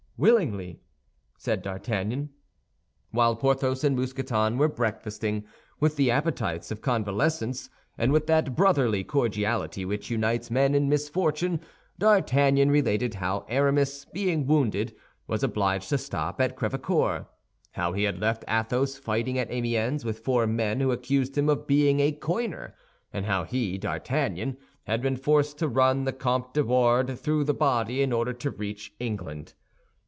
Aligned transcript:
"Willingly," 0.23 0.79
said 1.39 1.63
D'Artagnan. 1.63 2.29
While 3.09 3.35
Porthos 3.35 3.83
and 3.83 3.95
Mousqueton 3.95 4.59
were 4.59 4.67
breakfasting, 4.67 5.45
with 5.79 5.95
the 5.95 6.11
appetites 6.11 6.69
of 6.69 6.79
convalescents 6.79 7.71
and 7.97 8.11
with 8.13 8.27
that 8.27 8.55
brotherly 8.55 9.03
cordiality 9.03 9.83
which 9.83 10.11
unites 10.11 10.51
men 10.51 10.75
in 10.75 10.87
misfortune, 10.87 11.59
D'Artagnan 11.97 12.69
related 12.69 13.15
how 13.15 13.47
Aramis, 13.49 14.05
being 14.13 14.45
wounded, 14.45 14.93
was 15.25 15.41
obliged 15.41 15.89
to 15.89 15.97
stop 15.97 16.39
at 16.39 16.55
Crèvecœur, 16.55 17.25
how 17.71 17.93
he 17.93 18.03
had 18.03 18.19
left 18.19 18.45
Athos 18.47 18.99
fighting 18.99 19.39
at 19.39 19.49
Amiens 19.49 20.05
with 20.05 20.19
four 20.19 20.45
men 20.45 20.81
who 20.81 20.91
accused 20.91 21.35
him 21.35 21.49
of 21.49 21.65
being 21.65 21.99
a 21.99 22.11
coiner, 22.11 22.75
and 23.11 23.25
how 23.25 23.43
he, 23.43 23.79
D'Artagnan, 23.79 24.57
had 24.83 25.01
been 25.01 25.17
forced 25.17 25.57
to 25.57 25.67
run 25.67 26.03
the 26.03 26.13
Comtes 26.13 26.53
de 26.53 26.63
Wardes 26.63 27.19
through 27.19 27.43
the 27.43 27.55
body 27.55 28.03
in 28.03 28.13
order 28.13 28.33
to 28.33 28.51
reach 28.51 28.93
England. 28.99 29.55